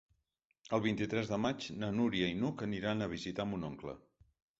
[0.77, 3.95] El vint-i-tres de maig na Núria i n'Hug aniran a visitar mon oncle.